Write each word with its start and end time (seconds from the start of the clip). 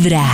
Vibra. 0.00 0.24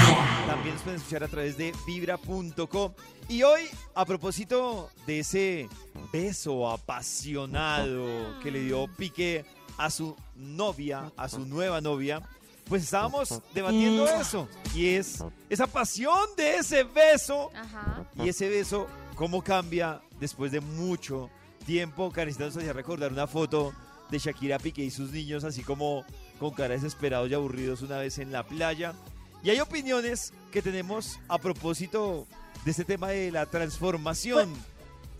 También 0.46 0.74
nos 0.74 0.82
pueden 0.84 1.00
escuchar 1.00 1.24
a 1.24 1.28
través 1.28 1.56
de 1.56 1.74
vibra.com. 1.84 2.92
Y 3.28 3.42
hoy, 3.42 3.62
a 3.96 4.04
propósito 4.04 4.90
de 5.08 5.18
ese 5.18 5.68
beso 6.12 6.70
apasionado 6.70 8.38
que 8.44 8.52
le 8.52 8.60
dio 8.60 8.86
Piqué 8.96 9.44
a 9.76 9.90
su 9.90 10.14
novia, 10.36 11.10
a 11.16 11.28
su 11.28 11.44
nueva 11.44 11.80
novia, 11.80 12.22
pues 12.68 12.84
estábamos 12.84 13.42
debatiendo 13.52 14.06
eso. 14.06 14.48
Y 14.72 14.90
es 14.90 15.24
esa 15.50 15.66
pasión 15.66 16.28
de 16.36 16.58
ese 16.58 16.84
beso. 16.84 17.50
Ajá. 17.52 18.04
Y 18.22 18.28
ese 18.28 18.48
beso, 18.48 18.86
¿cómo 19.16 19.42
cambia 19.42 20.00
después 20.20 20.52
de 20.52 20.60
mucho 20.60 21.28
tiempo? 21.66 22.12
Karencita 22.12 22.44
nos 22.44 22.56
hacía 22.56 22.72
recordar 22.72 23.12
una 23.12 23.26
foto 23.26 23.72
de 24.12 24.18
Shakira 24.20 24.60
Piqué 24.60 24.84
y 24.84 24.92
sus 24.92 25.10
niños, 25.10 25.42
así 25.42 25.64
como 25.64 26.04
con 26.38 26.52
cara 26.52 26.74
desesperados 26.74 27.28
y 27.28 27.34
aburridos 27.34 27.82
una 27.82 27.98
vez 27.98 28.18
en 28.18 28.30
la 28.30 28.44
playa. 28.44 28.94
Y 29.42 29.50
hay 29.50 29.60
opiniones 29.60 30.32
que 30.50 30.62
tenemos 30.62 31.18
a 31.28 31.38
propósito 31.38 32.26
de 32.64 32.70
este 32.70 32.84
tema 32.84 33.08
de 33.08 33.30
la 33.30 33.46
transformación. 33.46 34.52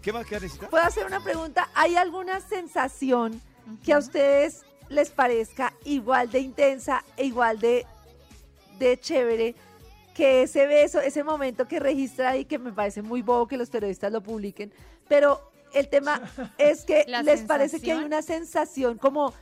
¿Qué 0.02 0.12
más, 0.12 0.26
Karencita? 0.26 0.68
¿Puedo 0.68 0.84
hacer 0.84 1.06
una 1.06 1.22
pregunta? 1.22 1.68
¿Hay 1.74 1.96
alguna 1.96 2.40
sensación 2.40 3.40
que 3.84 3.92
a 3.92 3.98
ustedes 3.98 4.64
les 4.88 5.10
parezca 5.10 5.72
igual 5.84 6.30
de 6.30 6.40
intensa 6.40 7.04
e 7.16 7.24
igual 7.24 7.58
de, 7.58 7.86
de 8.78 8.98
chévere 8.98 9.54
que 10.14 10.42
ese 10.42 10.66
beso, 10.66 11.00
ese 11.00 11.22
momento 11.22 11.68
que 11.68 11.78
registra 11.78 12.30
ahí, 12.30 12.44
que 12.44 12.58
me 12.58 12.72
parece 12.72 13.02
muy 13.02 13.22
bobo 13.22 13.46
que 13.46 13.56
los 13.56 13.68
periodistas 13.68 14.10
lo 14.10 14.22
publiquen, 14.22 14.72
pero 15.08 15.50
el 15.74 15.88
tema 15.88 16.22
es 16.58 16.84
que 16.84 17.04
les 17.22 17.42
parece 17.42 17.80
que 17.80 17.92
hay 17.92 18.02
una 18.02 18.22
sensación 18.22 18.96
como 18.96 19.34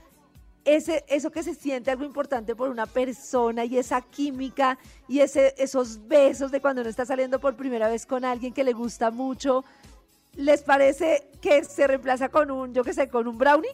ese, 0.65 1.05
eso 1.09 1.31
que 1.31 1.43
se 1.43 1.55
siente 1.55 1.91
algo 1.91 2.05
importante 2.05 2.57
por 2.57 2.69
una 2.69 2.87
persona 2.87 3.65
y 3.65 3.79
esa 3.79 4.01
química 4.01 4.79
y 5.09 5.21
ese, 5.21 5.55
esos 5.59 6.07
besos 6.07 6.51
de 6.51 6.61
cuando 6.61 6.81
uno 6.81 6.91
está 6.91 7.05
saliendo 7.05 7.39
por 7.39 7.57
primera 7.57 7.89
vez 7.89 8.07
con 8.07 8.25
alguien 8.25 8.53
que 8.53 8.65
le 8.65 8.73
gusta 8.73 9.11
mucho, 9.11 9.65
¿les 10.35 10.63
parece 10.63 11.29
que 11.41 11.65
se 11.65 11.87
reemplaza 11.87 12.29
con 12.29 12.51
un, 12.51 12.75
yo 12.75 12.83
qué 12.85 12.93
sé, 12.93 13.09
con 13.09 13.29
un 13.29 13.39
brownie? 13.39 13.71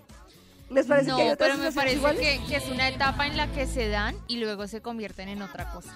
¿Les 0.71 0.87
parece 0.87 1.11
No, 1.11 1.17
que 1.17 1.23
hay 1.23 1.37
pero 1.37 1.57
me 1.57 1.73
parece 1.73 2.41
que 2.47 2.57
es 2.57 2.69
una 2.69 2.89
etapa 2.89 3.27
en 3.27 3.37
la 3.37 3.51
que 3.53 3.67
se 3.67 3.89
dan 3.89 4.17
y 4.29 4.39
luego 4.39 4.69
se 4.69 4.81
convierten 4.81 5.29
en 5.29 5.43
otra 5.43 5.73
cosa. 5.73 5.93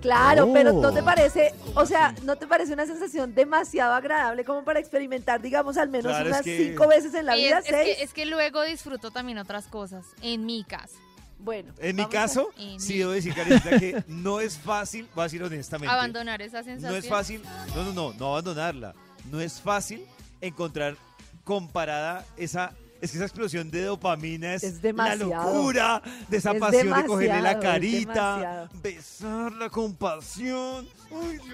Claro, 0.00 0.50
pero 0.52 0.72
¿no 0.72 0.92
te 0.92 1.00
Oh. 1.00 1.04
parece, 1.04 1.52
o 1.74 1.84
sea, 1.84 2.14
no 2.22 2.36
te 2.36 2.46
parece 2.46 2.72
una 2.72 2.86
sensación 2.86 3.34
demasiado 3.34 3.94
agradable 3.94 4.44
como 4.44 4.62
para 4.64 4.78
experimentar, 4.78 5.42
digamos, 5.42 5.76
al 5.76 5.88
menos 5.88 6.12
Claro, 6.12 6.26
es 6.26 6.32
unas 6.34 6.42
que- 6.44 6.68
cinco 6.68 6.86
veces 6.86 7.12
en 7.14 7.26
la 7.26 7.34
vida? 7.34 7.58
es, 7.58 7.64
que, 7.66 8.02
es 8.02 8.12
que 8.12 8.24
luego 8.26 8.62
disfruto 8.62 9.10
también 9.10 9.38
otras 9.38 9.66
cosas, 9.66 10.06
en 10.22 10.46
mi 10.46 10.62
caso. 10.64 10.94
Bueno. 11.40 11.72
En 11.78 11.96
mi 11.96 12.02
a- 12.02 12.08
caso, 12.08 12.50
En 12.58 12.80
sí 12.80 12.94
mi- 12.94 12.98
debo 13.00 13.10
decir, 13.12 13.34
Karencita, 13.34 13.78
que 13.78 14.04
no 14.08 14.40
es 14.40 14.56
fácil, 14.58 15.08
voy 15.14 15.22
a 15.22 15.24
decir 15.24 15.42
honestamente. 15.42 15.92
Abandonar 15.92 16.42
esa 16.42 16.62
sensación. 16.62 16.92
No 16.92 16.96
es 16.98 17.08
fácil, 17.08 17.42
no, 17.74 17.84
no, 17.84 17.92
no, 17.92 18.12
no 18.12 18.26
abandonarla. 18.32 18.94
No 19.30 19.40
es 19.40 19.60
fácil 19.60 20.04
encontrar 20.40 20.96
comparada 21.44 22.24
esa, 22.36 22.72
es 23.00 23.10
que 23.12 23.18
esa 23.18 23.26
explosión 23.26 23.70
de 23.70 23.82
dopamina 23.84 24.54
es, 24.54 24.62
Es 24.64 24.82
la 24.82 25.14
locura 25.16 26.02
de 26.28 26.36
esa 26.36 26.52
Es 26.52 26.60
pasión 26.60 26.92
de 26.92 27.04
cogerle 27.06 27.42
la 27.42 27.58
carita, 27.60 28.68
besarla 28.82 29.70
con 29.70 29.94
pasión. 29.94 30.88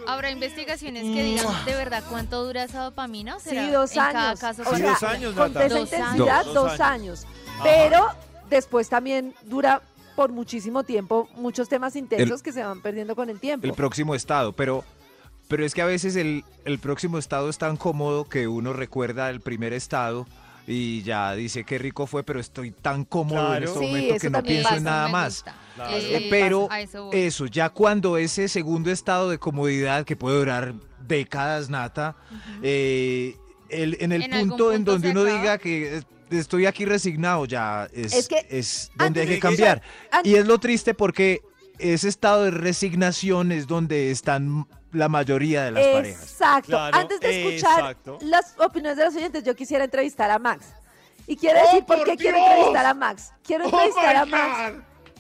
Habrá 0.07 0.31
investigaciones 0.31 1.03
que 1.05 1.23
digan 1.23 1.65
de 1.65 1.75
verdad 1.75 2.03
cuánto 2.09 2.45
dura 2.45 2.65
esa 2.65 2.83
dopamina. 2.85 3.37
¿O 3.37 3.41
será 3.41 3.67
Sí, 3.67 3.71
dos 3.73 3.91
en 3.93 3.97
cada 3.99 4.29
años. 4.31 4.41
caso 4.41 4.63
o 4.63 4.71
Sí, 4.75 4.81
sea, 4.81 4.91
dos 4.91 5.03
años, 5.03 5.35
con 5.35 5.51
esa 5.51 5.69
Dos 5.69 5.79
intensidad, 5.81 6.09
años. 6.41 6.55
dos, 6.55 6.55
Dos 6.55 6.81
años. 6.81 7.27
Ajá. 7.55 7.63
Pero 7.65 8.07
después 8.51 8.89
también 8.89 9.35
dura 9.45 9.83
por 10.17 10.31
muchísimo 10.33 10.85
tiempo 10.85 11.29
muchos 11.37 11.69
temas 11.69 11.97
intensos 11.97 12.43
que 12.43 12.53
se 12.53 12.63
van 12.63 12.81
perdiendo 12.81 13.17
con 13.17 13.29
el 13.31 13.41
tiempo. 13.41 13.67
el 13.67 13.73
próximo 13.75 14.15
estado, 14.15 14.53
pero, 14.53 14.85
pero 15.49 15.65
es 15.65 15.75
que 15.75 15.83
a 15.83 15.87
veces 15.87 16.15
el, 16.17 16.45
el 16.65 16.79
próximo 16.79 17.19
estado 17.19 17.49
es 17.51 17.59
tan 17.59 17.77
cómodo 17.77 18.25
que 18.29 18.47
uno 18.49 18.73
recuerda 18.73 19.29
el 19.31 19.41
primer 19.41 19.73
estado 19.73 20.27
y 20.67 21.03
ya 21.03 21.35
dice 21.35 21.65
qué 21.65 21.79
rico 21.79 22.07
fue, 22.07 22.23
pero 22.25 22.41
estoy 22.41 22.71
tan 22.71 23.05
cómodo 23.05 23.55
en 23.55 23.65
este 23.65 23.79
Sí, 23.79 23.85
momento 23.87 24.15
que 24.19 24.31
no 24.31 24.43
pienso 24.43 24.63
pasa, 24.65 24.77
en 24.77 24.85
nada 24.85 25.09
más. 25.09 25.45
Claro. 25.75 25.97
Eh, 25.97 26.27
pero 26.31 26.69
eso 27.13 27.47
ya 27.47 27.69
cuando 27.71 28.17
ese 28.17 28.49
segundo 28.49 28.91
estado 28.91 29.29
de 29.31 29.39
comodidad 29.39 30.05
que 30.05 30.17
puede 30.17 30.39
durar 30.39 30.75
décadas, 31.07 31.69
Nata, 31.69 32.17
eh, 32.63 33.37
el- 33.69 33.97
en 34.01 34.13
el 34.13 34.23
En 34.23 34.31
punto, 34.49 34.73
en 34.73 34.85
donde 34.85 35.11
uno 35.11 35.23
acaba. 35.23 35.39
diga 35.41 35.59
que 35.59 35.99
eh, 35.99 36.03
estoy 36.31 36.67
aquí 36.67 36.85
resignado, 36.85 37.45
ya 37.45 37.89
es, 37.93 38.13
Es 38.15 38.29
que 38.29 38.47
es 38.49 38.91
donde 38.97 39.21
hay 39.21 39.27
antes 39.27 39.37
que 39.37 39.41
cambiar. 39.41 39.83
Y 40.23 40.35
es 40.37 40.47
lo 40.47 40.59
triste 40.59 40.95
porque 40.95 41.43
ese 41.79 42.09
estado 42.09 42.45
de 42.45 42.53
resignación 42.53 43.53
es 43.53 43.67
donde 43.67 44.11
están 44.11 44.67
la 44.95 45.09
mayoría 45.09 45.65
de 45.65 45.71
las 45.73 45.87
parejas. 45.87 46.23
Exacto. 46.23 46.69
Claro, 46.69 46.97
Antes 46.97 47.21
de 47.21 47.43
escuchar 47.43 47.79
exacto. 47.81 48.19
las 48.23 48.55
opiniones 48.59 48.97
de 48.97 49.05
los 49.05 49.15
oyentes, 49.15 49.45
yo 49.45 49.55
quisiera 49.55 49.85
entrevistar 49.85 50.31
a 50.31 50.39
Max. 50.39 50.67
Y 51.27 51.37
quiero 51.37 51.61
decir 51.61 51.85
por, 51.85 52.05
qué 52.05 52.17
quiero 52.17 52.39
entrevistar 52.39 52.87
a 52.87 52.95
Max. 52.95 53.33
Quiero 53.43 53.65
entrevistar 53.65 54.17
a 54.17 54.25
Max 54.27 54.75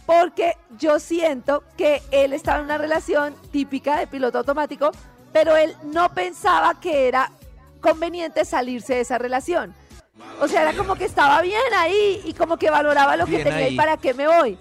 porque 0.06 0.56
yo 0.78 0.98
siento 0.98 1.64
que 1.76 2.02
él 2.10 2.32
estaba 2.32 2.58
en 2.58 2.64
una 2.64 2.78
relación 2.78 3.34
típica 3.50 3.98
de 3.98 4.06
piloto 4.06 4.38
automático, 4.38 4.90
pero 5.32 5.56
él 5.56 5.74
no 5.82 6.12
pensaba 6.12 6.78
que 6.80 7.08
era 7.08 7.30
conveniente 7.80 8.44
salirse 8.44 8.94
de 8.94 9.00
esa 9.00 9.18
relación. 9.18 9.74
O 10.40 10.48
sea, 10.48 10.62
era 10.62 10.74
como 10.74 10.94
que 10.94 11.04
estaba 11.04 11.40
bien 11.40 11.60
ahí 11.76 12.20
y 12.24 12.34
como 12.34 12.56
que 12.56 12.70
valoraba 12.70 13.16
lo 13.16 13.26
que 13.26 13.42
tenía 13.42 13.68
y 13.68 13.76
para 13.76 13.96
qué 13.96 14.14
me 14.14 14.26
voy. 14.26 14.58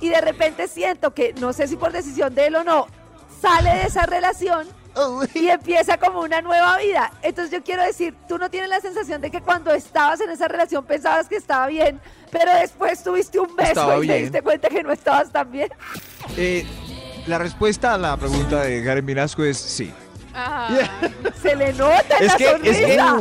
Y 0.00 0.08
de 0.08 0.20
repente 0.20 0.68
siento 0.68 1.14
que, 1.14 1.32
no 1.34 1.52
sé 1.52 1.68
si 1.68 1.76
por 1.76 1.92
decisión 1.92 2.34
de 2.34 2.46
él 2.46 2.56
o 2.56 2.64
no, 2.64 2.86
sale 3.40 3.70
de 3.70 3.82
esa 3.82 4.06
relación 4.06 4.66
y 5.34 5.48
empieza 5.48 5.98
como 5.98 6.20
una 6.20 6.40
nueva 6.40 6.78
vida. 6.78 7.12
Entonces 7.22 7.52
yo 7.52 7.62
quiero 7.62 7.82
decir, 7.82 8.14
tú 8.28 8.38
no 8.38 8.50
tienes 8.50 8.70
la 8.70 8.80
sensación 8.80 9.20
de 9.20 9.30
que 9.30 9.42
cuando 9.42 9.72
estabas 9.72 10.20
en 10.20 10.30
esa 10.30 10.48
relación 10.48 10.84
pensabas 10.84 11.28
que 11.28 11.36
estaba 11.36 11.66
bien, 11.66 12.00
pero 12.30 12.52
después 12.54 13.02
tuviste 13.02 13.38
un 13.38 13.54
beso 13.54 13.70
Estaba 13.70 14.04
y 14.04 14.06
te 14.06 14.18
diste 14.18 14.42
cuenta 14.42 14.68
que 14.68 14.82
no 14.82 14.92
estabas 14.92 15.30
tan 15.30 15.50
bien. 15.50 15.68
Eh, 16.36 16.66
la 17.26 17.38
respuesta 17.38 17.94
a 17.94 17.98
la 17.98 18.16
pregunta 18.16 18.62
de 18.62 18.82
Karen 18.84 19.04
Minasco 19.04 19.44
es 19.44 19.58
sí. 19.58 19.92
Se 21.42 21.56
le 21.56 21.72
nota 21.72 22.16
en 22.18 22.24
Es 22.24 22.32
la 22.32 22.36
que, 22.36 22.44
es 22.44 22.76
que 22.78 22.96
sonrisa. 22.96 23.18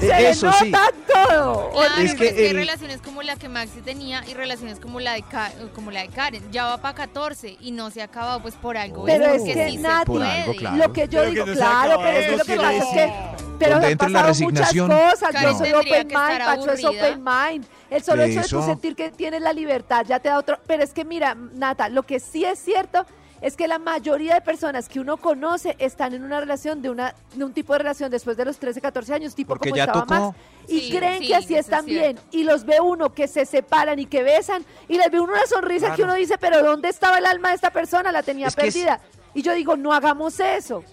Se 0.00 0.06
eh, 0.06 0.20
le 0.20 0.30
eso 0.30 0.46
nota 0.46 0.58
sí. 0.58 0.72
todo. 1.06 1.70
Claro, 1.70 1.94
es 2.02 2.14
que 2.14 2.34
que, 2.34 2.50
el- 2.50 2.56
relaciones 2.56 3.00
como 3.02 3.22
la 3.22 3.36
que 3.36 3.48
Maxi 3.48 3.80
tenía 3.80 4.22
y 4.28 4.34
relaciones 4.34 4.78
como 4.80 5.00
la 5.00 5.12
de 5.14 5.22
Ka- 5.22 5.52
como 5.74 5.90
la 5.90 6.02
de 6.02 6.08
Karen. 6.08 6.42
Ya 6.50 6.66
va 6.66 6.78
para 6.78 6.94
14 6.94 7.56
y 7.60 7.72
no 7.72 7.90
se 7.90 8.00
ha 8.02 8.04
acabado 8.04 8.40
pues 8.42 8.54
por 8.54 8.76
algo. 8.76 9.04
Pero 9.04 9.26
es 9.26 9.42
que 9.42 9.68
sí 9.70 9.76
Nati, 9.78 10.06
Por 10.06 10.16
puede. 10.18 10.30
algo, 10.30 10.54
claro. 10.54 10.76
Lo 10.76 10.92
que 10.92 11.00
yo 11.02 11.08
Pero 11.10 11.24
que 11.24 11.30
digo, 11.30 11.46
no 11.46 11.52
claro, 11.54 12.00
pero 12.02 12.18
es 12.18 12.26
que 12.26 12.36
lo 12.36 12.44
que 12.44 12.56
pasa 12.56 12.72
es 12.76 12.84
que 12.86 13.12
pero 13.58 13.76
han 13.76 13.84
entra 13.84 14.08
la 14.08 14.22
pasado 14.22 14.44
muchas 14.44 14.72
resignación. 14.72 14.88
cosas. 14.90 15.30
Karen 15.32 15.50
yo 15.52 15.58
soy 15.58 15.72
open 15.72 16.06
mind, 16.08 16.44
Pacho 16.44 16.72
es 16.72 16.84
open 16.84 17.22
mind. 17.24 17.66
El 17.90 18.02
solo 18.02 18.22
hecho 18.22 18.40
de 18.40 18.48
tú 18.48 18.58
Eso. 18.58 18.66
sentir 18.66 18.96
que 18.96 19.10
tienes 19.10 19.42
la 19.42 19.52
libertad 19.52 20.04
ya 20.08 20.18
te 20.18 20.28
da 20.30 20.38
otro. 20.38 20.58
Pero 20.66 20.82
es 20.82 20.92
que 20.94 21.04
mira, 21.04 21.34
Nata, 21.34 21.88
lo 21.90 22.04
que 22.04 22.20
sí 22.20 22.44
es 22.44 22.58
cierto 22.58 23.04
es 23.40 23.56
que 23.56 23.66
la 23.68 23.78
mayoría 23.78 24.34
de 24.34 24.40
personas 24.40 24.88
que 24.88 25.00
uno 25.00 25.16
conoce 25.16 25.74
están 25.78 26.14
en 26.14 26.22
una 26.24 26.40
relación 26.40 26.82
de 26.82 26.90
una 26.90 27.14
de 27.34 27.44
un 27.44 27.52
tipo 27.52 27.72
de 27.72 27.78
relación 27.80 28.10
después 28.10 28.36
de 28.36 28.44
los 28.44 28.58
13, 28.58 28.80
14 28.80 29.14
años, 29.14 29.34
tipo 29.34 29.48
Porque 29.50 29.70
como 29.70 29.76
ya 29.76 29.84
estaba 29.84 30.06
tocó. 30.06 30.14
Max. 30.32 30.38
Y 30.68 30.80
Sí, 30.80 30.90
creen 30.96 31.22
sí, 31.22 31.28
que 31.28 31.34
así 31.36 31.54
es 31.54 31.60
están 31.60 31.86
bien. 31.86 32.18
Y 32.30 32.44
los 32.44 32.64
ve 32.64 32.80
uno 32.80 33.12
que 33.12 33.26
se 33.28 33.46
separan 33.46 33.98
y 33.98 34.06
que 34.06 34.22
besan. 34.22 34.64
Y 34.88 34.96
les 34.98 35.10
ve 35.10 35.20
uno 35.20 35.32
una 35.32 35.46
sonrisa 35.46 35.94
que 35.94 36.02
uno 36.02 36.14
dice, 36.14 36.36
pero 36.38 36.62
¿dónde 36.62 36.88
estaba 36.88 37.18
el 37.18 37.26
alma 37.26 37.48
de 37.50 37.54
esta 37.56 37.70
persona? 37.70 38.12
La 38.12 38.22
tenía 38.22 38.48
Es 38.48 38.56
que 38.56 38.66
es- 38.68 38.74
perdida. 38.74 39.00
Y 39.34 39.42
yo 39.42 39.52
digo, 39.54 39.76
no 39.76 39.92
hagamos 39.92 40.38
eso. 40.40 40.84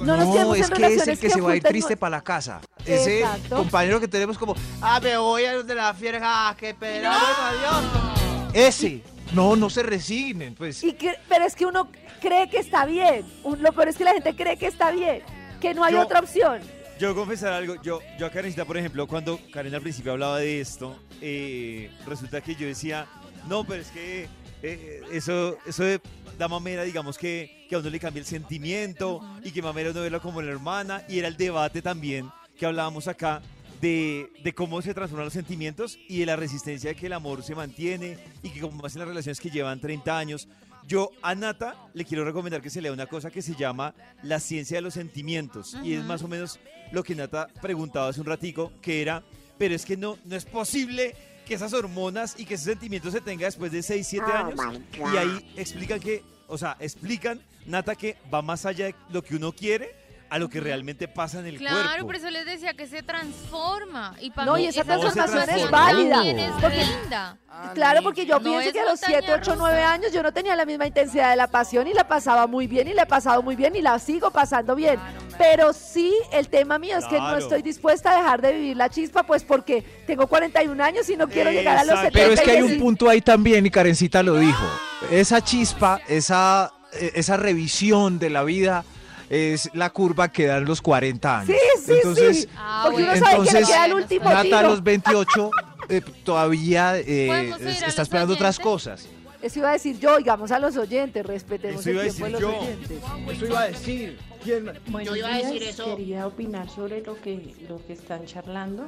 No, 0.00 0.16
nos 0.16 0.32
quedemos 0.34 0.56
es 0.58 0.70
en 0.70 0.76
que 0.76 0.86
es 0.94 1.08
el 1.08 1.18
que, 1.18 1.28
se 1.30 1.40
va 1.40 1.52
a 1.52 1.56
ir 1.56 1.62
triste 1.62 1.96
para 1.96 2.16
la 2.16 2.22
casa. 2.22 2.60
Ese 2.86 3.20
Exacto. 3.20 3.56
compañero 3.56 4.00
que 4.00 4.08
tenemos 4.08 4.38
como, 4.38 4.54
ah, 4.80 4.98
me 5.00 5.16
voy 5.18 5.44
a 5.44 5.62
de 5.62 5.74
la 5.74 5.92
fiera, 5.92 6.20
ah, 6.22 6.56
qué 6.58 6.74
pena, 6.74 7.10
bueno, 7.18 7.80
adiós. 7.80 8.54
Ese. 8.54 9.02
No, 9.34 9.56
no 9.56 9.68
se 9.70 9.82
resignen, 9.82 10.54
pues. 10.54 10.82
Y 10.84 10.92
que- 10.92 11.16
pero 11.28 11.44
es 11.44 11.54
que 11.56 11.66
uno 11.66 11.88
cree 12.20 12.48
que 12.48 12.58
está 12.58 12.86
bien. 12.86 13.24
Un- 13.42 13.62
lo 13.62 13.72
peor 13.72 13.88
es 13.88 13.96
que 13.96 14.04
la 14.04 14.12
gente 14.12 14.34
cree 14.36 14.56
que 14.56 14.66
está 14.66 14.90
bien, 14.90 15.22
que 15.60 15.74
no 15.74 15.82
hay 15.84 15.94
Yo- 15.94 16.02
otra 16.02 16.20
opción. 16.20 16.60
Yo 16.98 17.12
confesar 17.14 17.52
algo, 17.52 17.74
yo, 17.82 18.00
yo 18.18 18.26
a 18.26 18.30
Karencita, 18.30 18.64
por 18.64 18.76
ejemplo, 18.78 19.08
cuando 19.08 19.40
Karen 19.52 19.74
al 19.74 19.82
principio 19.82 20.12
hablaba 20.12 20.38
de 20.38 20.60
esto, 20.60 20.96
eh, 21.20 21.90
resulta 22.06 22.40
que 22.40 22.54
yo 22.54 22.66
decía, 22.68 23.06
no, 23.48 23.64
pero 23.64 23.82
es 23.82 23.88
que 23.90 24.28
eh, 24.62 25.02
eso, 25.12 25.58
eso 25.66 25.82
de- 25.82 26.00
da 26.38 26.48
mamera, 26.48 26.84
digamos 26.84 27.18
que, 27.18 27.66
que 27.68 27.74
a 27.74 27.78
uno 27.80 27.90
le 27.90 27.98
cambia 28.00 28.20
el 28.20 28.26
sentimiento 28.26 29.20
y 29.44 29.50
que 29.50 29.60
mamera 29.60 29.90
uno 29.90 30.00
verla 30.00 30.20
como 30.20 30.40
la 30.40 30.52
hermana, 30.52 31.02
y 31.08 31.18
era 31.18 31.28
el 31.28 31.36
debate 31.36 31.82
también 31.82 32.30
que 32.58 32.64
hablábamos 32.64 33.06
acá 33.08 33.42
de, 33.80 34.30
de 34.42 34.54
cómo 34.54 34.80
se 34.82 34.94
transforman 34.94 35.26
los 35.26 35.32
sentimientos 35.32 35.98
y 36.08 36.20
de 36.20 36.26
la 36.26 36.36
resistencia 36.36 36.90
de 36.90 36.96
que 36.96 37.06
el 37.06 37.12
amor 37.12 37.42
se 37.42 37.54
mantiene 37.54 38.18
y 38.42 38.50
que 38.50 38.60
como 38.60 38.84
hacen 38.84 39.00
las 39.00 39.08
relaciones 39.08 39.40
que 39.40 39.50
llevan 39.50 39.80
30 39.80 40.16
años. 40.16 40.48
Yo 40.86 41.10
a 41.22 41.34
Nata 41.34 41.76
le 41.94 42.04
quiero 42.04 42.24
recomendar 42.24 42.60
que 42.60 42.70
se 42.70 42.82
lea 42.82 42.92
una 42.92 43.06
cosa 43.06 43.30
que 43.30 43.40
se 43.40 43.54
llama 43.54 43.94
La 44.22 44.38
ciencia 44.38 44.76
de 44.76 44.82
los 44.82 44.94
sentimientos 44.94 45.76
y 45.82 45.94
es 45.94 46.04
más 46.04 46.22
o 46.22 46.28
menos 46.28 46.60
lo 46.92 47.02
que 47.02 47.14
Nata 47.14 47.48
preguntaba 47.62 48.08
hace 48.08 48.20
un 48.20 48.26
ratico, 48.26 48.70
que 48.82 49.00
era, 49.00 49.22
pero 49.58 49.74
es 49.74 49.86
que 49.86 49.96
no, 49.96 50.18
no 50.24 50.36
es 50.36 50.44
posible 50.44 51.14
que 51.46 51.54
esas 51.54 51.72
hormonas 51.72 52.34
y 52.38 52.44
que 52.44 52.54
ese 52.54 52.64
sentimiento 52.64 53.10
se 53.10 53.20
tenga 53.20 53.46
después 53.46 53.72
de 53.72 53.82
6, 53.82 54.06
7 54.06 54.24
Oh 54.26 54.34
años. 54.34 54.80
Y 55.12 55.16
ahí 55.16 55.52
explican 55.56 56.00
que 56.00 56.22
o 56.48 56.58
sea, 56.58 56.76
explican, 56.80 57.40
Nata, 57.66 57.94
que 57.94 58.16
va 58.32 58.42
más 58.42 58.66
allá 58.66 58.86
de 58.86 58.94
lo 59.10 59.22
que 59.22 59.36
uno 59.36 59.52
quiere 59.52 59.94
a 60.30 60.38
lo 60.38 60.48
que 60.48 60.58
realmente 60.60 61.06
pasa 61.06 61.38
en 61.40 61.46
el 61.46 61.58
Claro, 61.58 61.76
cuerpo. 61.90 62.06
por 62.06 62.16
eso 62.16 62.30
les 62.30 62.44
decía 62.44 62.74
que 62.74 62.86
se 62.88 63.02
transforma. 63.02 64.16
Y 64.20 64.30
para 64.30 64.46
No, 64.46 64.54
mí 64.54 64.64
y 64.64 64.66
esa 64.66 64.82
transformación 64.84 65.48
es 65.50 65.70
válida, 65.70 66.26
es 66.26 66.52
porque- 66.60 66.84
linda. 66.84 67.38
Claro, 67.74 68.02
porque 68.02 68.26
yo 68.26 68.40
No 68.40 68.44
pienso 68.50 68.72
que 68.72 68.80
a 68.80 68.84
los 68.84 69.00
montaña 69.00 69.18
7, 69.20 69.32
8, 69.32 69.50
rusa. 69.52 69.56
9 69.56 69.82
años 69.82 70.12
yo 70.12 70.22
no 70.24 70.32
tenía 70.32 70.56
la 70.56 70.64
misma 70.64 70.86
intensidad 70.88 71.30
de 71.30 71.36
la 71.36 71.46
pasión 71.46 71.86
y 71.86 71.92
la 71.94 72.08
pasaba 72.08 72.48
muy 72.48 72.66
bien 72.66 72.88
y 72.88 72.94
la 72.94 73.02
he 73.02 73.06
pasado 73.06 73.42
muy 73.42 73.54
bien 73.54 73.76
y 73.76 73.80
la 73.82 73.96
sigo 74.00 74.30
pasando 74.32 74.74
bien. 74.74 74.98
Pero 75.38 75.72
sí, 75.72 76.12
el 76.32 76.48
tema 76.48 76.78
mío 76.80 76.96
es 76.98 77.04
que 77.04 77.14
no 77.16 77.20
Claro. 77.28 77.38
estoy 77.38 77.62
dispuesta 77.62 78.10
a 78.12 78.16
dejar 78.16 78.42
de 78.42 78.52
vivir 78.54 78.76
la 78.76 78.88
chispa, 78.88 79.22
pues 79.22 79.44
porque 79.44 79.82
tengo 80.06 80.26
41 80.26 80.80
años 80.80 81.08
y 81.10 81.16
no 81.16 81.28
quiero 81.28 81.52
llegar 81.52 81.76
a 81.78 81.84
los 81.84 81.94
Exacto. 81.94 82.18
70. 82.18 82.20
Pero 82.20 82.34
es 82.34 82.40
que 82.40 82.50
hay 82.50 82.62
un 82.74 82.78
punto 82.80 83.08
ahí 83.08 83.20
también, 83.20 83.64
y 83.66 83.70
Karencita 83.70 84.22
lo 84.24 84.34
dijo. 84.36 84.64
Esa 85.12 85.40
chispa, 85.42 86.00
esa, 86.08 86.72
eh, 86.94 87.12
esa 87.14 87.36
revisión 87.36 88.18
de 88.18 88.30
la 88.30 88.42
vida 88.42 88.84
es 89.30 89.70
la 89.74 89.90
curva 89.90 90.30
que 90.30 90.46
dan 90.46 90.64
los 90.64 90.80
40 90.82 91.38
años. 91.40 91.56
Sí, 91.56 91.82
sí, 91.84 91.92
entonces, 91.92 92.40
sí. 92.42 92.48
Ah, 92.56 92.82
Porque 92.84 93.02
uno 93.02 93.10
bueno. 93.12 93.26
sabe 93.26 93.36
que 93.36 93.42
le 93.42 93.48
entonces, 93.50 93.68
queda 93.74 93.86
el 93.86 93.92
último 93.94 94.24
Nata 94.24 94.38
a 94.40 94.42
tiro. 94.42 94.62
los 94.62 94.82
28 94.82 95.50
eh, 95.88 96.00
todavía 96.24 96.98
eh, 96.98 97.26
¿Podemos 97.28 97.60
oír 97.60 97.84
a 97.84 97.86
está 97.86 98.02
esperando 98.02 98.34
otras 98.34 98.58
cosas. 98.58 99.06
Eso 99.42 99.58
iba 99.58 99.68
a 99.68 99.72
decir 99.74 99.98
yo, 99.98 100.16
digamos 100.16 100.50
a 100.52 100.58
los 100.58 100.74
oyentes, 100.78 101.24
respetemos 101.26 101.80
Eso 101.86 101.90
iba 101.90 102.02
el 102.02 102.08
a 102.08 102.12
tiempo 102.12 102.24
de 102.26 102.32
decir 102.32 102.42
los 102.48 102.52
yo. 102.54 102.60
oyentes. 102.60 102.98
Eso 103.36 103.46
iba 103.46 103.60
a 103.60 103.66
decir. 103.66 104.18
¿Quién? 104.42 104.72
Buenos 104.86 105.16
iba 105.16 105.28
a 105.28 105.36
decir 105.36 105.62
eso. 105.62 105.84
Quería 105.96 106.26
opinar 106.26 106.68
sobre 106.70 107.02
lo 107.02 107.20
que, 107.20 107.54
lo 107.68 107.84
que 107.86 107.92
están 107.92 108.24
charlando. 108.24 108.86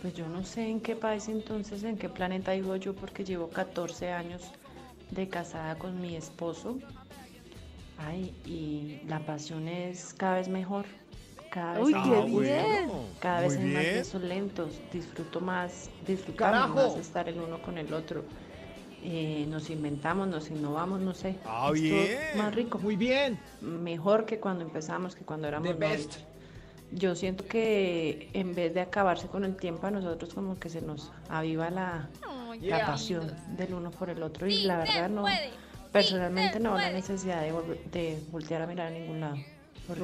Pues 0.00 0.14
yo 0.14 0.26
no 0.28 0.44
sé 0.46 0.66
en 0.66 0.80
qué 0.80 0.96
país 0.96 1.28
entonces, 1.28 1.82
en 1.84 1.98
qué 1.98 2.08
planeta 2.08 2.52
vivo 2.52 2.74
yo, 2.76 2.94
porque 2.94 3.22
llevo 3.22 3.50
14 3.50 4.10
años 4.12 4.40
de 5.10 5.28
casada 5.28 5.74
con 5.76 6.00
mi 6.00 6.16
esposo. 6.16 6.78
Ay, 8.06 8.34
y 8.46 9.00
la 9.08 9.20
pasión 9.20 9.68
es 9.68 10.14
cada 10.14 10.36
vez 10.36 10.48
mejor. 10.48 10.86
Cada 11.50 11.74
vez 11.74 11.82
Uy, 11.84 11.92
qué 11.92 11.98
Ah, 11.98 12.24
bien. 12.24 12.32
bueno. 12.32 12.92
cada 13.20 13.40
vez 13.40 13.54
Muy 13.58 13.66
hay 13.68 13.74
más 13.74 13.82
bien. 13.82 13.94
besos 13.96 14.22
lentos, 14.22 14.80
disfruto 14.92 15.40
más, 15.40 15.90
disfrutamos 16.06 16.60
¡Carajo! 16.74 16.74
más 16.94 16.96
estar 16.96 17.28
el 17.28 17.40
uno 17.40 17.60
con 17.60 17.76
el 17.76 17.92
otro. 17.92 18.24
Eh, 19.02 19.46
nos 19.48 19.68
inventamos, 19.70 20.28
nos 20.28 20.50
innovamos, 20.50 21.00
no 21.00 21.12
sé. 21.14 21.36
Ah, 21.44 21.70
es 21.74 21.80
bien. 21.80 22.18
Más 22.36 22.54
rico, 22.54 22.78
Muy 22.78 22.96
bien. 22.96 23.38
mejor 23.60 24.26
que 24.26 24.38
cuando 24.38 24.62
empezamos, 24.64 25.14
que 25.16 25.24
cuando 25.24 25.48
éramos 25.48 25.68
The 25.68 25.74
best. 25.74 26.16
Yo 26.92 27.14
siento 27.14 27.44
que 27.46 28.30
en 28.32 28.54
vez 28.54 28.74
de 28.74 28.80
acabarse 28.80 29.26
con 29.28 29.44
el 29.44 29.56
tiempo, 29.56 29.86
a 29.86 29.90
nosotros 29.90 30.34
como 30.34 30.58
que 30.58 30.68
se 30.68 30.82
nos 30.82 31.12
aviva 31.28 31.70
la, 31.70 32.08
la 32.60 32.86
pasión 32.86 33.32
del 33.56 33.74
uno 33.74 33.90
por 33.92 34.10
el 34.10 34.22
otro 34.22 34.46
y 34.48 34.54
Sí 34.56 34.64
la 34.66 34.78
verdad 34.78 35.08
no, 35.08 35.22
puede, 35.22 35.50
personalmente 35.92 36.60
no 36.60 36.70
la 36.70 36.84
puede. 36.84 36.92
necesidad 36.92 37.42
de, 37.42 38.18
voltear 38.30 38.62
a 38.62 38.66
mirar 38.66 38.88
a 38.88 38.90
ningún 38.90 39.20
lado. 39.20 39.36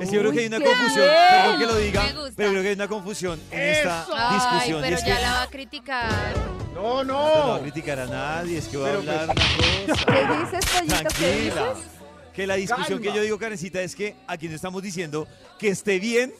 Es 0.00 0.10
que 0.10 0.16
yo 0.16 0.20
creo 0.20 0.32
que 0.32 0.40
hay 0.40 0.46
una 0.46 0.60
confusión, 0.60 1.06
perdón 1.30 1.58
que 1.60 1.66
lo 1.66 1.76
diga, 1.76 2.02
pero 2.34 2.50
creo 2.50 2.62
que 2.62 2.68
hay 2.68 2.74
una 2.74 2.88
confusión 2.88 3.40
en 3.52 3.60
esta 3.60 4.06
Ay, 4.12 4.34
discusión. 4.34 4.78
y 4.80 4.82
pero 4.82 4.96
es 4.96 5.04
ya 5.04 5.16
que 5.16 5.22
la 5.22 5.30
va 5.32 5.42
a 5.42 5.46
criticar. 5.46 6.34
No, 6.74 7.04
no 7.04 7.18
va 7.22 7.56
a 7.56 7.60
criticar 7.60 8.00
a 8.00 8.06
nadie, 8.06 8.58
es 8.58 8.66
que 8.68 8.76
va 8.76 8.88
a 8.88 8.90
Pero 8.90 9.02
pues- 9.04 9.16
hablar 9.16 9.36
una 9.36 9.94
cosa. 9.94 10.04
¿Qué 10.12 10.56
dices, 10.58 10.70
pollito? 10.72 11.08
¿Qué 11.18 11.32
dices? 11.40 11.88
Que 12.34 12.46
la 12.46 12.54
discusión 12.56 13.00
que 13.00 13.12
yo 13.12 13.22
digo, 13.22 13.38
Karencita, 13.38 13.80
es 13.80 13.94
que 13.94 14.16
aquí 14.26 14.48
no 14.48 14.56
estamos 14.56 14.82
diciendo 14.82 15.26
que 15.58 15.68
esté 15.68 15.98
bien 16.00 16.34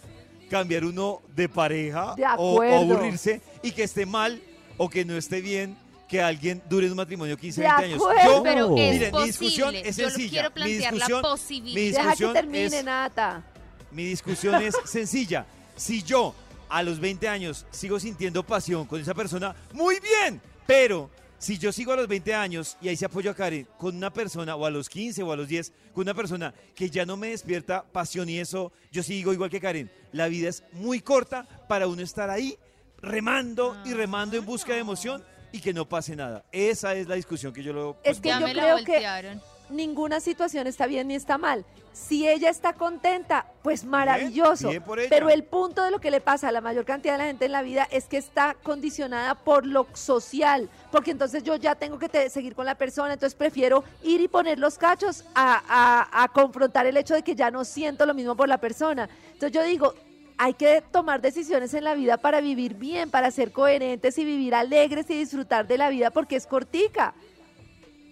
cambiar 0.51 0.85
uno 0.85 1.23
de 1.35 1.49
pareja 1.49 2.15
De 2.17 2.25
o, 2.37 2.63
aburrirse 2.63 3.41
y 3.63 3.71
que 3.73 3.85
esté 3.85 4.07
mal 4.07 4.41
o 4.77 4.91
que 4.91 5.05
no 5.05 5.17
esté 5.17 5.41
bien 5.41 5.77
que 6.09 6.21
alguien 6.23 6.63
dure 6.69 6.87
en 6.87 6.93
un 6.93 6.97
matrimonio 6.97 7.37
15, 7.37 7.61
De 7.61 7.67
20 7.67 7.85
años. 7.85 7.99
Yo, 8.25 8.43
Pero 8.43 8.77
es 8.77 8.93
miren, 8.95 9.13
mi 9.15 9.25
discusión 9.25 9.75
es 9.75 9.97
Yo 9.97 10.09
sencilla. 10.09 10.31
quiero 10.31 10.49
mi 10.51 10.55
plantear 10.55 10.81
la 10.83 10.91
discusión, 10.99 11.23
posibilidad. 11.23 11.75
mi 11.81 11.89
Deja 11.91 12.03
que 12.03 12.07
discusión 12.09 12.33
termine, 12.35 12.65
es- 12.79 12.85
Nata. 12.85 13.43
mi 13.91 14.05
discusión 14.05 14.63
es 14.63 14.75
sencilla. 14.85 15.47
Si 15.75 16.03
yo 16.03 16.35
a 16.69 16.83
los 16.83 17.01
20 17.01 17.29
años 17.29 17.67
sigo 17.71 17.99
sintiendo 18.01 18.43
pasión 18.45 18.87
con 18.87 19.01
esa 19.01 19.15
persona, 19.15 19.55
muy 19.73 19.99
bien. 20.01 20.41
Pero 20.67 21.11
si 21.39 21.59
yo 21.59 21.71
sigo 21.73 21.93
a 21.93 21.97
los 21.97 22.09
20 22.09 22.35
años 22.35 22.77
y 22.81 22.89
ahí 22.89 22.97
se 22.97 23.05
apoyo 23.05 23.31
a 23.31 23.35
Karen 23.35 23.69
con 23.79 23.95
una 23.97 24.13
persona, 24.13 24.57
o 24.57 24.65
a 24.65 24.71
los 24.71 24.89
15 24.89 25.23
o 25.23 25.33
a 25.33 25.37
los 25.37 25.47
10, 25.49 25.73
con 25.93 26.03
una 26.03 26.15
persona 26.15 26.55
que 26.75 26.89
ya 26.89 27.05
no 27.05 27.17
me 27.17 27.29
despierta 27.29 27.85
pasión 27.85 28.29
y 28.29 28.39
eso, 28.39 28.73
yo 28.91 29.03
sigo 29.03 29.33
igual 29.33 29.51
que 29.51 29.61
Karen. 29.61 29.91
La 30.13 30.29
vida 30.29 30.49
es 30.49 30.63
muy 30.73 31.01
corta 31.01 31.47
para 31.69 31.87
uno 31.89 32.01
estar 32.03 32.31
ahí 32.31 32.57
remando 33.03 33.77
y 33.85 33.93
remando 33.93 34.37
en 34.37 34.45
busca 34.47 34.73
de 34.73 34.79
emoción 34.81 35.23
y 35.53 35.61
que 35.61 35.73
no 35.73 35.89
pase 35.89 36.17
nada. 36.17 36.45
Esa 36.53 36.95
es 36.95 37.09
la 37.09 37.15
discusión 37.15 37.53
que 37.53 37.63
yo 37.63 37.73
lo... 37.73 37.97
Es 38.03 38.21
que 38.21 38.29
Ya 38.29 38.41
yo 38.41 38.47
me 38.47 38.55
la 38.55 38.63
creo 38.63 38.85
que 38.85 39.39
ninguna 39.69 40.21
situación 40.21 40.67
está 40.67 40.87
bien 40.87 41.09
ni 41.09 41.15
está 41.17 41.39
mal. 41.39 41.65
Si 41.93 42.29
ella 42.29 42.51
está 42.51 42.75
contenta, 42.75 43.47
pues 43.63 43.85
maravilloso. 43.85 44.69
bien 44.69 44.83
por 44.83 45.01
ella. 45.01 45.09
Pero 45.11 45.31
el 45.31 45.43
punto 45.45 45.83
de 45.83 45.91
lo 45.91 45.99
que 45.99 46.11
le 46.11 46.21
pasa 46.21 46.49
a 46.49 46.53
la 46.53 46.61
mayor 46.61 46.85
cantidad 46.85 47.15
de 47.15 47.19
la 47.19 47.25
gente 47.25 47.47
en 47.47 47.53
la 47.53 47.63
vida 47.63 47.89
es 47.91 48.05
que 48.05 48.19
está 48.19 48.55
condicionada 48.63 49.35
por 49.35 49.65
lo 49.67 49.87
social. 49.95 50.69
Porque 50.93 51.11
entonces 51.11 51.43
yo 51.43 51.57
ya 51.57 51.75
tengo 51.75 51.99
que 51.99 52.09
te- 52.11 52.29
seguir 52.29 52.55
con 52.55 52.67
la 52.67 52.75
persona, 52.77 53.15
entonces 53.15 53.35
prefiero 53.35 53.83
ir 54.03 54.21
y 54.21 54.29
poner 54.29 54.59
los 54.59 54.77
cachos 54.77 55.25
a, 55.35 55.63
a- 55.67 56.23
a 56.25 56.29
confrontar 56.29 56.87
el 56.87 56.97
hecho 56.99 57.15
de 57.15 57.23
que 57.23 57.35
ya 57.35 57.51
no 57.51 57.65
siento 57.65 58.05
lo 58.05 58.13
mismo 58.15 58.37
por 58.37 58.47
la 58.49 58.59
persona. 58.59 59.09
Entonces 59.33 59.53
yo 59.53 59.63
digo, 59.65 59.95
hay 60.39 60.55
que 60.55 60.83
tomar 60.93 61.21
decisiones 61.21 61.73
en 61.75 61.85
la 61.85 61.95
vida 61.95 62.17
para 62.19 62.41
vivir 62.41 62.75
bien, 62.75 63.11
para 63.11 63.31
ser 63.31 63.53
coherentes 63.53 64.19
y 64.19 64.25
vivir 64.25 64.55
alegres 64.55 65.09
y 65.11 65.19
disfrutar 65.19 65.67
de 65.67 65.79
la 65.79 65.89
vida 65.89 66.11
porque 66.11 66.37
es 66.37 66.47
cortica. 66.47 67.15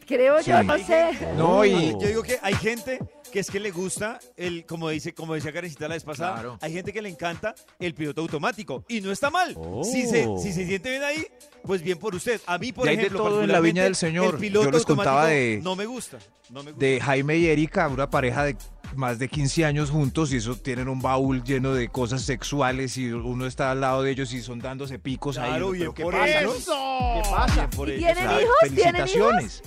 Creo 0.06 0.40
yo, 0.40 0.62
no 0.62 0.78
sé. 0.78 1.10
No, 1.36 1.64
y 1.64 1.92
Yo 1.92 2.06
digo 2.08 2.22
que 2.22 2.38
hay 2.42 2.54
gente 2.54 2.98
que 3.32 3.40
es 3.40 3.50
que 3.50 3.58
le 3.58 3.72
gusta 3.72 4.20
el, 4.36 4.64
como 4.64 4.88
dice, 4.90 5.12
como 5.12 5.34
decía 5.34 5.52
Karencita 5.52 5.88
la 5.88 5.94
vez 5.94 6.04
pasada, 6.04 6.34
Claro. 6.34 6.58
hay 6.60 6.72
gente 6.72 6.92
que 6.92 7.02
le 7.02 7.08
encanta 7.08 7.52
el 7.80 7.92
piloto 7.94 8.20
automático 8.20 8.84
y 8.88 9.00
no 9.00 9.10
está 9.10 9.28
mal. 9.30 9.54
Oh. 9.56 9.82
Si 9.82 10.06
se, 10.06 10.28
si 10.40 10.52
se 10.52 10.64
siente 10.66 10.90
bien 10.90 11.02
ahí, 11.02 11.26
pues 11.64 11.82
bien 11.82 11.98
por 11.98 12.14
usted. 12.14 12.40
A 12.46 12.58
mí, 12.58 12.72
por 12.72 12.86
Y 12.86 12.90
hay 12.90 12.96
de 12.96 13.02
ejemplo, 13.02 13.24
todo 13.24 13.42
en 13.42 13.50
la 13.50 13.58
viña 13.60 13.82
del 13.84 13.96
Señor. 13.96 14.34
el 14.34 14.40
piloto 14.40 14.66
Yo 14.66 14.70
les 14.70 14.84
contaba 14.86 15.26
de- 15.26 15.58
no 15.64 15.74
me 15.74 15.86
gusta, 15.86 16.18
no 16.50 16.62
me 16.62 16.70
gusta. 16.70 16.86
de 16.86 17.00
Jaime 17.00 17.36
y 17.38 17.46
Erika, 17.48 17.88
una 17.88 18.08
pareja 18.08 18.44
de 18.44 18.56
más 18.94 19.18
de 19.18 19.28
15 19.28 19.64
años 19.64 19.90
juntos 19.90 20.32
y 20.32 20.36
eso 20.36 20.54
tienen 20.54 20.86
un 20.86 21.00
baúl 21.02 21.42
lleno 21.42 21.74
de 21.74 21.88
cosas 21.88 22.22
sexuales 22.22 22.96
y 22.98 23.10
uno 23.10 23.46
está 23.46 23.72
al 23.72 23.80
lado 23.80 24.04
de 24.04 24.12
ellos 24.12 24.32
y 24.32 24.40
son 24.42 24.60
dándose 24.60 25.00
picos 25.00 25.38
ahí. 25.38 25.48
Claro, 25.48 25.66
uno, 25.68 25.72
bien 25.72 25.82
¿pero 25.86 25.94
¿Qué 25.94 26.02
por 26.04 26.12
pasa? 26.14 26.40
ellos. 26.40 26.64
¿Qué 26.66 27.30
pasa? 27.30 27.54
Bien 27.56 27.70
por 27.70 27.88
¿Y 27.88 27.92
ellos. 27.94 28.06
tienen 28.14 28.30
hijos? 28.30 28.54
¿Tienen 28.60 28.94
Felicitaciones. 28.94 29.62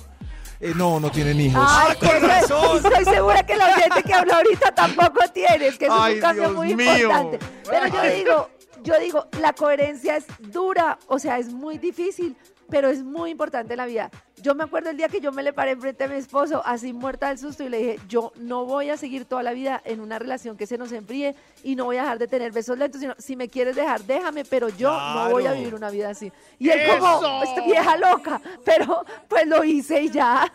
Eh, 0.59 0.73
no, 0.75 0.99
no 0.99 1.11
tienen 1.11 1.39
hijos. 1.39 1.63
Ay, 1.67 1.95
con 1.97 2.09
estoy- 2.09 2.27
razón. 2.27 2.77
Estoy 2.85 3.05
segura 3.05 3.43
que 3.45 3.55
la 3.55 3.75
oyente 3.75 4.03
que 4.03 4.13
habló 4.13 4.33
ahorita 4.35 4.71
tampoco 4.73 5.19
tiene, 5.33 5.67
es 5.67 5.77
que 5.77 5.85
eso 5.85 5.95
es 5.95 6.01
Ay, 6.01 6.15
un 6.15 6.19
cambio 6.21 6.43
Dios 6.45 6.55
muy 6.55 6.75
mío. 6.75 6.93
importante. 7.03 7.39
Pero 7.69 7.87
yo 7.87 8.01
digo, 8.15 8.49
yo 8.83 8.99
digo, 8.99 9.27
la 9.39 9.53
coherencia 9.53 10.17
es 10.17 10.25
dura, 10.39 10.97
o 11.07 11.19
sea, 11.19 11.37
es 11.37 11.53
muy 11.53 11.77
difícil, 11.77 12.35
pero 12.69 12.89
es 12.89 13.03
muy 13.03 13.29
importante 13.31 13.73
en 13.73 13.77
la 13.77 13.85
vida. 13.85 14.09
Yo 14.47 14.55
me 14.55 14.63
acuerdo 14.63 14.91
el 14.91 14.95
día 14.95 15.09
que 15.09 15.19
yo 15.19 15.33
me 15.33 15.43
le 15.43 15.51
paré 15.51 15.71
enfrente 15.71 16.05
a 16.05 16.07
mi 16.07 16.15
esposo, 16.15 16.61
así 16.65 16.93
muerta 16.93 17.27
del 17.27 17.37
susto, 17.37 17.65
y 17.65 17.69
le 17.69 17.79
dije, 17.79 17.99
yo 18.07 18.31
no 18.37 18.63
voy 18.63 18.89
a 18.89 18.95
seguir 18.95 19.25
toda 19.25 19.43
la 19.43 19.51
vida 19.51 19.81
en 19.83 19.99
una 19.99 20.19
relación 20.19 20.55
que 20.55 20.65
se 20.65 20.77
nos 20.77 20.93
enfríe 20.93 21.35
y 21.65 21.75
no 21.75 21.83
voy 21.83 21.97
a 21.97 22.03
dejar 22.03 22.17
de 22.17 22.29
tener 22.29 22.53
besos 22.53 22.77
lentos, 22.77 23.01
sino 23.01 23.13
si 23.17 23.35
me 23.35 23.49
quieres 23.49 23.75
dejar, 23.75 24.01
déjame, 24.05 24.45
pero 24.45 24.69
yo 24.69 24.89
no 24.89 25.31
voy 25.31 25.47
a 25.47 25.51
vivir 25.51 25.75
una 25.75 25.89
vida 25.89 26.11
así. 26.11 26.31
Y 26.59 26.69
él 26.69 26.79
como, 26.97 27.43
esta 27.43 27.65
vieja 27.65 27.97
loca, 27.97 28.41
pero 28.63 29.03
pues 29.27 29.45
lo 29.47 29.65
hice 29.65 30.03
y 30.03 30.11
ya. 30.11 30.49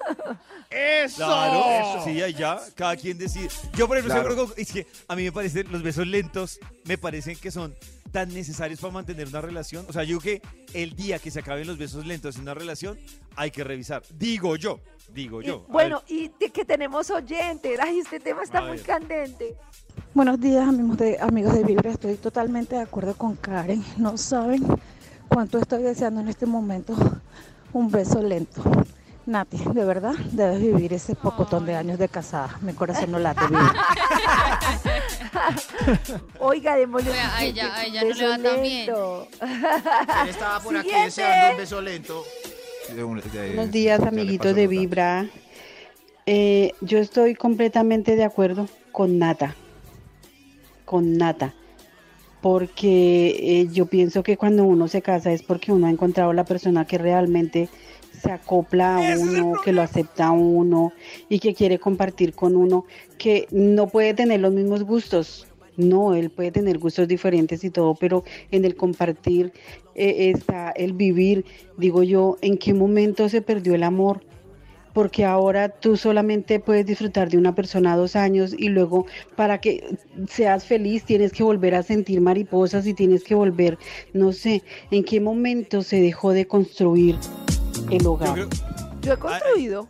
Claro, 1.14 2.02
sí, 2.02 2.14
ya, 2.14 2.28
ya, 2.30 2.60
cada 2.74 2.96
quien 2.96 3.18
decide. 3.18 3.50
Yo, 3.74 3.86
por 3.86 3.98
ejemplo, 3.98 4.22
Claro. 4.22 4.54
es 4.56 4.72
que 4.72 4.86
a 5.06 5.14
mí 5.14 5.24
me 5.24 5.32
parecen 5.32 5.70
los 5.70 5.82
besos 5.82 6.06
lentos, 6.06 6.58
me 6.84 6.96
parecen 6.96 7.36
que 7.36 7.50
son 7.50 7.74
tan 8.12 8.32
necesarios 8.32 8.78
para 8.78 8.92
mantener 8.92 9.26
una 9.26 9.40
relación. 9.40 9.84
O 9.88 9.92
sea, 9.92 10.04
yo 10.04 10.20
creo 10.20 10.40
que 10.40 10.80
el 10.80 10.94
día 10.94 11.18
que 11.18 11.30
se 11.30 11.40
acaben 11.40 11.66
los 11.66 11.78
besos 11.78 12.06
lentos 12.06 12.36
en 12.36 12.42
una 12.42 12.54
relación, 12.54 12.98
hay 13.34 13.50
que 13.50 13.64
revisar. 13.64 14.02
Digo 14.16 14.56
yo, 14.56 14.80
digo 15.12 15.40
yo. 15.42 15.64
Bueno, 15.68 16.02
ver, 16.08 16.16
y 16.16 16.30
de 16.38 16.50
que 16.50 16.64
tenemos 16.64 17.10
oyentes. 17.10 17.80
Ay, 17.80 17.98
este 17.98 18.20
tema 18.20 18.42
está 18.42 18.58
A 18.58 18.66
muy 18.66 18.76
ver. 18.76 18.82
candente. 18.86 19.56
Buenos 20.14 20.38
días, 20.38 20.68
amigos 20.68 20.98
de, 20.98 21.18
amigos 21.20 21.54
de 21.54 21.64
Vibra. 21.64 21.90
Estoy 21.90 22.16
totalmente 22.16 22.76
de 22.76 22.82
acuerdo 22.82 23.14
con 23.14 23.34
Karen. 23.34 23.82
No 23.96 24.18
saben 24.18 24.62
cuánto 25.28 25.58
estoy 25.58 25.82
deseando 25.82 26.20
en 26.20 26.28
este 26.28 26.44
momento 26.44 26.94
un 27.72 27.90
beso 27.90 28.22
lento. 28.22 28.62
Nati, 29.24 29.56
de 29.58 29.84
verdad, 29.84 30.14
debes 30.32 30.60
vivir 30.60 30.92
ese 30.92 31.14
pocotón 31.14 31.64
de 31.64 31.76
años 31.76 31.96
de 31.98 32.08
casada. 32.08 32.58
Mi 32.60 32.72
corazón 32.72 33.12
no 33.12 33.18
late 33.20 33.46
bien. 33.46 33.62
Oiga, 36.40 36.76
démosle 36.76 37.10
un 37.10 37.16
Vea, 37.16 37.36
a 37.36 37.44
ella- 37.44 37.64
beso 37.64 37.76
a 37.76 37.84
ella 37.84 38.02
no 38.02 38.14
le 38.14 38.28
va 38.28 38.38
tan 38.38 38.62
bien. 38.62 38.86
lento. 38.86 39.28
Él 40.22 40.28
estaba 40.28 40.60
por 40.60 40.76
aquí 40.76 40.90
deseando 41.04 41.50
un 41.52 41.56
beso 41.56 41.80
lento. 41.80 42.24
Buenos 42.96 43.24
ya 43.32 43.66
días, 43.66 44.00
amiguitos 44.02 44.56
de. 44.56 44.66
Vibra. 44.66 45.26
Eh, 46.26 46.72
yo 46.80 46.98
estoy 46.98 47.34
completamente 47.36 48.16
de 48.16 48.24
acuerdo 48.24 48.68
con 48.90 49.18
Nata. 49.18 49.54
Con 50.84 51.16
Nata. 51.16 51.54
Porque 52.42 53.36
eh, 53.38 53.68
yo 53.72 53.86
pienso 53.86 54.22
que 54.22 54.36
cuando 54.36 54.64
uno 54.64 54.88
se 54.88 55.00
casa 55.00 55.32
es 55.32 55.42
porque 55.42 55.72
uno 55.72 55.86
ha 55.86 55.90
encontrado 55.90 56.32
la 56.32 56.44
persona 56.44 56.84
que 56.84 56.98
realmente 56.98 57.68
se 58.20 58.30
acopla 58.30 58.96
a 58.96 59.18
uno, 59.18 59.54
que 59.64 59.72
lo 59.72 59.80
acepta 59.80 60.26
a 60.26 60.32
uno 60.32 60.92
y 61.28 61.38
que 61.38 61.54
quiere 61.54 61.78
compartir 61.78 62.34
con 62.34 62.56
uno, 62.56 62.84
que 63.16 63.46
no 63.52 63.86
puede 63.86 64.12
tener 64.12 64.40
los 64.40 64.52
mismos 64.52 64.82
gustos. 64.82 65.46
No, 65.76 66.14
él 66.14 66.30
puede 66.30 66.50
tener 66.50 66.78
gustos 66.78 67.08
diferentes 67.08 67.64
y 67.64 67.70
todo, 67.70 67.94
pero 67.94 68.24
en 68.50 68.64
el 68.64 68.76
compartir 68.76 69.52
eh, 69.94 70.32
está 70.34 70.70
el 70.72 70.92
vivir. 70.92 71.46
Digo 71.78 72.02
yo, 72.02 72.36
¿en 72.42 72.58
qué 72.58 72.74
momento 72.74 73.28
se 73.28 73.40
perdió 73.40 73.74
el 73.74 73.84
amor? 73.84 74.20
Porque 74.92 75.24
ahora 75.24 75.68
tú 75.68 75.96
solamente 75.96 76.60
puedes 76.60 76.84
disfrutar 76.86 77.28
de 77.30 77.38
una 77.38 77.54
persona 77.54 77.96
dos 77.96 78.16
años 78.16 78.54
y 78.56 78.68
luego 78.68 79.06
para 79.36 79.58
que 79.60 79.96
seas 80.28 80.64
feliz 80.66 81.04
tienes 81.04 81.32
que 81.32 81.42
volver 81.42 81.74
a 81.74 81.82
sentir 81.82 82.20
mariposas 82.20 82.86
y 82.86 82.94
tienes 82.94 83.24
que 83.24 83.34
volver, 83.34 83.78
no 84.12 84.32
sé, 84.32 84.62
en 84.90 85.04
qué 85.04 85.20
momento 85.20 85.82
se 85.82 86.00
dejó 86.00 86.32
de 86.32 86.46
construir 86.46 87.16
el 87.90 88.02
Yo 88.02 88.12
hogar. 88.12 88.32
creo- 88.34 88.48
Yo 89.02 89.12
he 89.14 89.16
construido. 89.16 89.88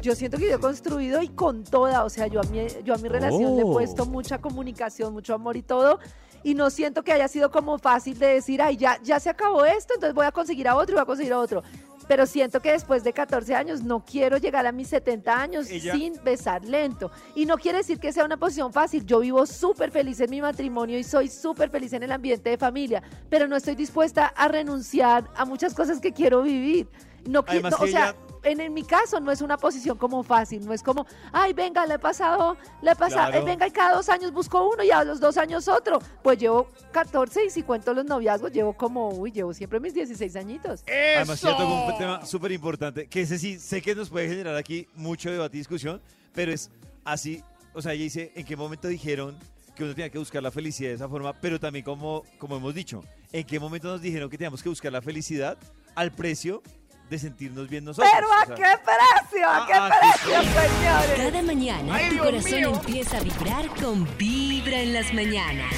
Yo 0.00 0.14
siento 0.14 0.38
que 0.38 0.48
yo 0.48 0.56
he 0.56 0.60
construido 0.60 1.22
y 1.22 1.28
con 1.28 1.64
toda, 1.64 2.04
o 2.04 2.10
sea, 2.10 2.26
yo 2.28 2.40
a 2.40 2.44
mi, 2.44 2.58
yo 2.84 2.94
a 2.94 2.98
mi 2.98 3.08
relación 3.08 3.56
le 3.56 3.62
he 3.62 3.64
Oh. 3.64 3.72
puesto 3.72 4.06
mucha 4.06 4.38
comunicación, 4.38 5.12
mucho 5.12 5.34
amor 5.34 5.56
y 5.56 5.62
todo, 5.62 5.98
y 6.44 6.54
no 6.54 6.70
siento 6.70 7.02
que 7.02 7.12
haya 7.12 7.26
sido 7.26 7.50
como 7.50 7.78
fácil 7.78 8.16
de 8.16 8.26
decir, 8.26 8.62
ay, 8.62 8.76
ya, 8.76 9.00
ya 9.02 9.18
se 9.18 9.28
acabó 9.28 9.64
esto, 9.64 9.94
entonces 9.94 10.14
voy 10.14 10.26
a 10.26 10.30
conseguir 10.30 10.68
a 10.68 10.76
otro 10.76 10.92
y 10.92 10.94
voy 10.94 11.02
a 11.02 11.06
conseguir 11.06 11.32
a 11.32 11.38
otro. 11.40 11.62
Pero 12.08 12.26
siento 12.26 12.60
que 12.60 12.72
después 12.72 13.04
de 13.04 13.12
14 13.12 13.54
años 13.54 13.82
no 13.82 14.04
quiero 14.04 14.38
llegar 14.38 14.66
a 14.66 14.72
mis 14.72 14.88
70 14.88 15.40
años 15.40 15.70
Ella- 15.70 15.92
sin 15.94 16.14
besar 16.24 16.64
lento. 16.64 17.10
Y 17.34 17.44
no 17.46 17.58
quiere 17.58 17.78
decir 17.78 17.98
que 18.00 18.12
sea 18.12 18.24
una 18.24 18.36
posición 18.38 18.72
fácil. 18.72 19.04
Yo 19.06 19.20
vivo 19.20 19.44
súper 19.46 19.90
feliz 19.90 20.18
en 20.20 20.30
mi 20.30 20.40
matrimonio 20.40 20.98
y 20.98 21.04
soy 21.04 21.28
súper 21.28 21.70
feliz 21.70 21.92
en 21.92 22.02
el 22.02 22.10
ambiente 22.12 22.50
de 22.50 22.56
familia, 22.58 23.02
pero 23.28 23.46
no 23.46 23.56
estoy 23.56 23.74
dispuesta 23.74 24.26
a 24.26 24.48
renunciar 24.48 25.28
a 25.36 25.44
muchas 25.44 25.74
cosas 25.74 26.00
que 26.00 26.12
quiero 26.12 26.42
vivir. 26.42 26.88
No, 27.26 27.42
qui- 27.44 27.50
Además 27.50 27.72
no, 27.72 27.78
que 27.78 27.84
o 27.84 27.86
sea, 27.88 28.08
ella- 28.10 28.16
en, 28.42 28.60
en 28.60 28.72
mi 28.74 28.82
caso 28.84 29.20
no 29.20 29.30
es 29.32 29.40
una 29.40 29.56
posición 29.56 29.96
como 29.98 30.22
fácil, 30.22 30.64
no 30.66 30.72
es 30.72 30.82
como, 30.82 31.06
ay, 31.32 31.52
venga, 31.52 31.86
le 31.86 31.94
he 31.94 31.98
pasado, 31.98 32.56
le 32.82 32.92
he 32.92 32.96
pasado, 32.96 33.30
Claro. 33.30 33.42
eh, 33.42 33.44
venga, 33.44 33.66
y 33.66 33.70
cada 33.70 33.96
dos 33.96 34.08
años 34.08 34.32
busco 34.32 34.68
uno 34.68 34.82
y 34.82 34.90
a 34.90 35.04
los 35.04 35.20
dos 35.20 35.36
años 35.36 35.68
otro. 35.68 35.98
Pues 36.22 36.38
llevo 36.38 36.68
14 36.92 37.46
y 37.46 37.50
si 37.50 37.62
cuento 37.62 37.92
los 37.94 38.04
noviazgos, 38.04 38.52
llevo 38.52 38.72
como, 38.74 39.08
uy, 39.10 39.32
llevo 39.32 39.52
siempre 39.54 39.80
mis 39.80 39.94
16 39.94 40.36
añitos. 40.36 40.82
Además, 41.16 41.40
yo 41.40 41.56
tengo 41.56 41.86
un 41.86 41.98
tema 41.98 42.24
súper 42.26 42.52
importante, 42.52 43.08
que 43.08 43.22
ese 43.22 43.38
sí 43.38 43.58
sé 43.58 43.82
que 43.82 43.94
nos 43.94 44.10
puede 44.10 44.28
generar 44.28 44.56
aquí 44.56 44.86
mucho 44.94 45.30
debate 45.30 45.56
y 45.56 45.60
discusión, 45.60 46.00
pero 46.34 46.52
es 46.52 46.70
así, 47.04 47.42
o 47.74 47.82
sea, 47.82 47.92
ella 47.92 48.04
dice, 48.04 48.32
¿en 48.34 48.44
qué 48.44 48.56
momento 48.56 48.88
dijeron 48.88 49.36
que 49.74 49.84
uno 49.84 49.94
tenía 49.94 50.10
que 50.10 50.18
buscar 50.18 50.42
la 50.42 50.50
felicidad 50.50 50.88
de 50.90 50.94
esa 50.96 51.08
forma? 51.08 51.32
Pero 51.40 51.60
también, 51.60 51.84
como, 51.84 52.24
como 52.38 52.56
hemos 52.56 52.74
dicho, 52.74 53.02
¿en 53.32 53.44
qué 53.46 53.60
momento 53.60 53.88
nos 53.88 54.00
dijeron 54.02 54.28
que 54.28 54.36
teníamos 54.38 54.62
que 54.62 54.68
buscar 54.68 54.92
la 54.92 55.00
felicidad 55.02 55.56
al 55.94 56.12
precio 56.12 56.62
de 57.08 57.18
sentirnos 57.18 57.68
bien 57.68 57.84
nosotros? 57.84 58.10
Pero 58.14 58.32
a 58.32 58.42
O 58.42 58.46
sea, 58.46 58.56
qué 58.56 58.82
precio, 58.84 59.48
a 59.48 59.66
qué 59.66 59.72
ah, 59.74 59.90
ah, 59.90 59.98
precio, 60.00 60.40
señores. 60.42 61.32
Cada 61.32 61.42
mañana 61.42 61.98
tu 62.10 62.18
corazón 62.18 62.64
empieza 62.64 63.18
a 63.18 63.20
vibrar 63.20 63.68
con 63.80 64.06
Vibra 64.16 64.80
en 64.80 64.92
las 64.92 65.12
mañanas. 65.14 65.74